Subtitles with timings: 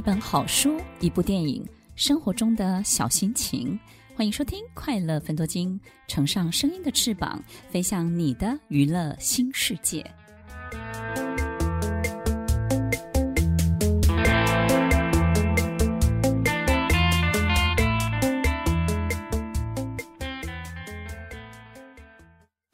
[0.00, 1.62] 一本好书，一部电影，
[1.94, 3.78] 生活中的小心情。
[4.16, 5.78] 欢迎收听《快乐分多金》，
[6.08, 7.38] 乘上声音的翅膀，
[7.68, 10.02] 飞向你的娱乐新世界。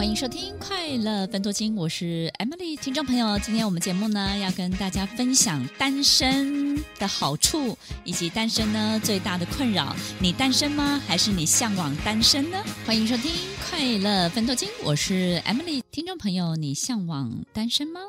[0.00, 2.74] 欢迎收听《快乐分多金》，我是 Emily。
[2.74, 9.94] 听众朋友，今天我们节目呢要跟大家分享单身的好处，以及单身呢最大的困扰。
[10.18, 10.98] 你单身吗？
[11.06, 12.64] 还是你向往单身呢？
[12.86, 13.30] 欢迎收听
[13.68, 15.82] 《快乐分多金》，我是 Emily。
[15.90, 18.00] 听众朋友，你向往单身吗？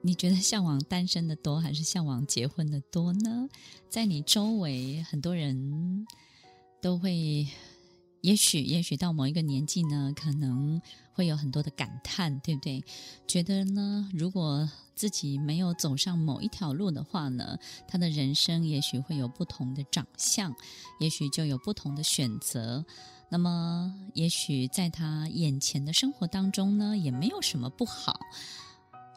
[0.00, 3.48] 你觉得向往单身的多，还是向往结婚的多呢？
[3.88, 6.08] 在你周围，很多人
[6.82, 7.46] 都会。
[8.22, 10.80] 也许，也许到某一个年纪呢，可能
[11.12, 12.84] 会有很多的感叹，对不对？
[13.26, 20.54] 觉得呢，如果自己没有走上某一条路的话呢，他的人生也许会有不同的长相，
[20.98, 22.84] 也许就有不同的选择。
[23.30, 28.18] 那么，也许在他眼前的生活当中呢，也没有什么不好，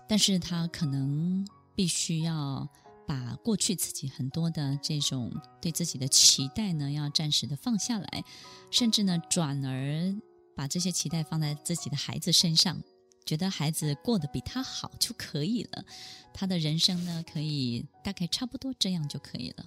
[0.07, 2.69] 但是他可能必须要。
[3.07, 8.23] 把过去自己很多的这种对自己的期待呢，要暂时的放下来，
[8.69, 10.15] 甚至呢，转而
[10.55, 12.81] 把这些期待放在自己的孩子身上，
[13.25, 15.85] 觉得孩子过得比他好就可以了，
[16.33, 19.65] 他的人生呢，可以大概差不多这样就可以了。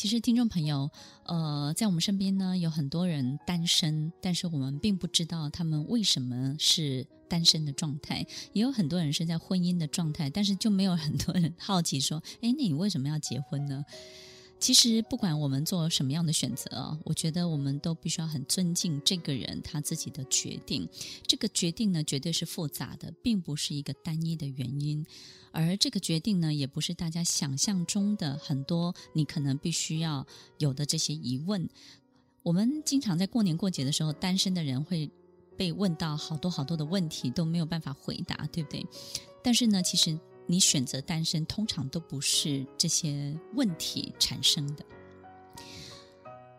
[0.00, 0.90] 其实，听众朋友，
[1.24, 8.26] 呃，在我们身边呢，有很多人单身，但是我们并不知道他们为什么是单身的状态。
[8.54, 13.84] 也有很多人是在婚姻的状态，但是就没有很多人好奇说：“哎，那你为什么要结婚呢？”
[14.60, 20.86] 其实，不管我们做什么样的选择，我觉得我们都必须要很尊敬这个人他自己的决定。
[21.26, 25.04] 这个决定呢，绝对是复杂的，并不是一个单一的原因。
[25.50, 30.26] 而这个决定呢，也不是大家想象中的很多你可能必须要
[30.58, 31.66] 有的这些疑问。
[32.42, 35.10] 我们经常在过年过节的时候，单身的人会
[35.56, 38.86] 被问到好多好多的问题，都没有办法回答，对不对？
[39.42, 40.20] 但是呢，其实。
[40.50, 44.84] 你选择单身，通常都不是这些问题产生的。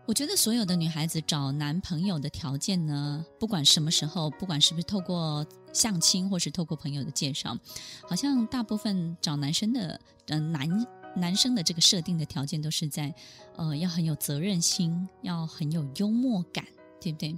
[0.06, 7.58] 我觉得所有的女孩子找男朋友的条件呢，不管什么时候，不管是不是透过相亲或是透过朋友的介绍，
[8.08, 13.14] 好像大部分找男生的，嗯、男男生的这个设定的条件都是在，
[13.58, 16.66] 呃，要很有责任心，要很有幽默感，
[17.02, 17.38] 对不对？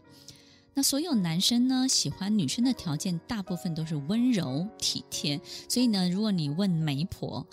[0.73, 5.39] 那所有男生呢，喜欢女生的条件，大部分都是温柔体贴。
[5.69, 7.45] 所以呢，如果你问媒婆，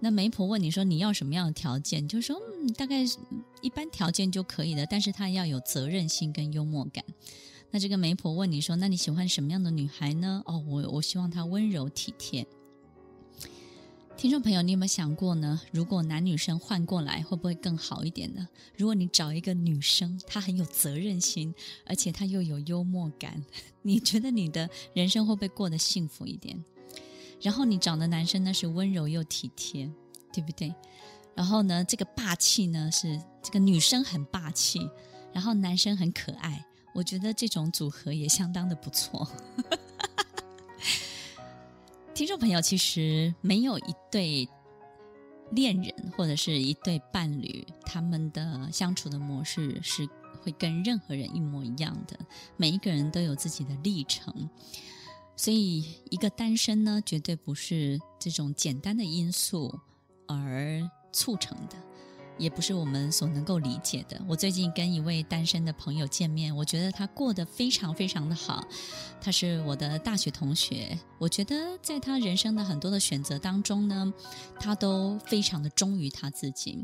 [0.00, 2.96] 那媒婆问你说你要什么样的条件，就说嗯，大概
[3.62, 7.04] 一般条件就可以了，但是他要有责任心跟幽默感。
[7.70, 10.42] 那这个媒婆问你说，那你喜欢什么样的女孩呢？
[10.46, 12.46] 哦，我我希望她温柔体贴。
[14.18, 15.60] 听众朋友，你有没有想过呢？
[15.70, 18.48] 如果男女生换过来，会不会更好一点呢？
[18.76, 21.54] 如果你找一个女生，她很有责任心，
[21.86, 23.40] 而且她又有幽默感，
[23.82, 26.60] 你觉得你的人生会不会过得幸福一点？
[27.40, 29.88] 然后你找的男生呢，是温柔又体贴，
[30.32, 30.74] 对不对？
[31.36, 34.80] 然后呢，这个霸气呢，是这个女生很霸气，
[35.32, 39.30] 然后男生很可爱，我觉得这种组合也相当的不错。
[42.18, 44.48] 听众朋友，其实没有一对
[45.52, 50.04] 恋人或者是一对伴侣，他们的相处的模式是
[50.42, 52.18] 会跟任何人一模一样的。
[52.56, 54.50] 每一个人都有自己的历程，
[55.36, 59.78] 所以一个单身呢，绝对不是这种简单的因素
[60.26, 61.76] 而促成的。
[62.38, 64.20] 也不是我们所能够理解的。
[64.28, 68.66] 我最近跟一位单身的朋友见面，我觉得他过得非常非常的好。
[69.20, 74.14] 他是我的大学同学，我觉得在他人生的很多的选择当中呢，
[74.60, 76.78] 他都非常的忠于他自己。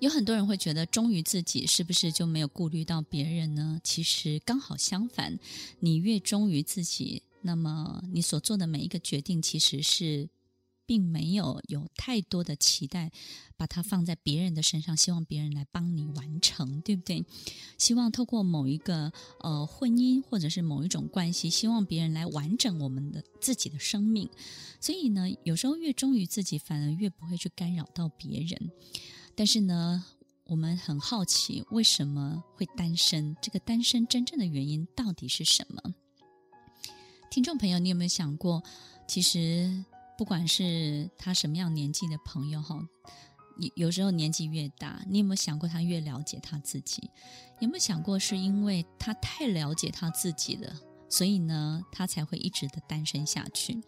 [0.00, 3.80] 有很多人会觉得忠于自己是不是就没有顾虑到别人呢？
[3.82, 5.38] 其实刚好相反，
[5.80, 10.28] 你越忠于自己，那么你所做的每一个决定其实是。
[10.86, 13.10] 并没有有太多的期待，
[13.56, 17.26] 把它放在别人的身上，希望别人来帮你完成，对不对？
[17.76, 24.30] 希望透过某一个呃婚姻或者是某一种关系，希望别人来完整我们的自己的生命。
[24.80, 28.70] 所以呢，有时候越忠于自己，反而越不会去干扰到别人。
[29.34, 30.04] 但是呢，
[30.44, 33.36] 我们很好奇，为什么会单身？
[33.42, 35.94] 这个单身真正的原因到底是什么？
[37.28, 38.62] 听众朋友，你有没有想过，
[39.08, 39.84] 其实？
[40.16, 42.88] 不管是他什么样年纪的朋友哈，
[43.58, 47.10] 有有时候年纪越大，你有没有想过他越了解他自己？
[47.60, 50.74] 有没有想过是因为他太了解他自己了，
[51.08, 53.82] 所以呢，他才会一直的单身下去？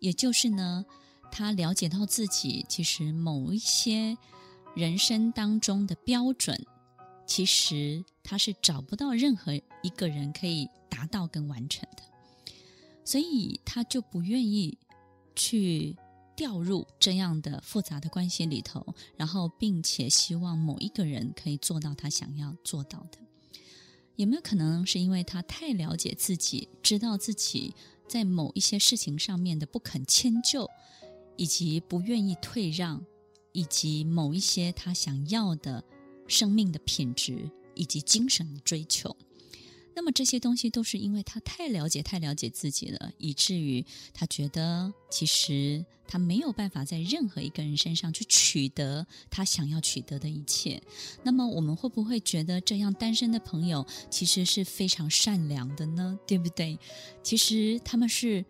[0.00, 0.84] 也就是呢，
[1.30, 4.16] 他了解到自己其实某一些
[4.74, 6.66] 人生当中的标准，
[7.26, 12.02] 其实他是找不到任何一个人可以达到跟完成的，
[13.04, 14.78] 所以他就不愿意
[15.34, 15.96] 去
[16.34, 23.18] 掉入这样的复杂的关系里头，然后并且希望某一个人可以做到他想要做到的。
[24.16, 27.74] 有没有可能是因为他太了解自己，知道自己
[28.06, 30.68] 在某一些事情上面的不肯迁就，
[31.36, 33.04] 以及不愿意退让，
[33.52, 35.82] 以及某一些他想要的
[36.28, 39.16] 生命的品质以及精神的追求？
[39.94, 43.84] 那么这些东西都是因为他太了解、太了解自己了，以至于
[44.14, 50.82] 他觉得其实他没有办法在任何一个人身上去取得他想要取得的一切。
[51.22, 56.18] 那么我们会不会觉得这样单身的朋友其实是非常善良的呢？
[56.26, 56.78] 对不对？
[57.22, 58.44] 其实他们是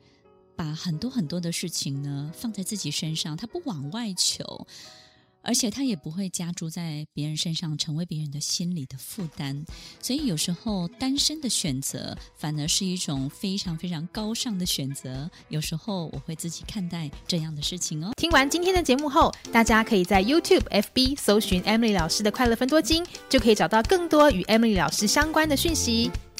[0.54, 4.66] 把很多很多的事情呢放在自己身上，他不往外求。
[5.42, 9.64] 而且他也不会加注在别人身上，成为别人的心理的负担。
[10.00, 15.30] 所以有时候单身的选择反而是一种非常非常高尚的选择。
[15.48, 18.12] 有时候我会自己看待这样的事情哦。
[18.16, 26.10] 听完今天的节目后，大家可以在 YouTube、FB 搜寻 Emily 老师的快乐分多金，就可以找到更多与 Emily 老师相关的讯息。